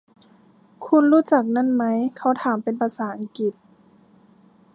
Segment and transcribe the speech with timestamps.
[0.85, 1.97] คุณรู้จักนั่นมั้ย?
[2.17, 3.53] เขาถามเป็นภาษาอังกฤษ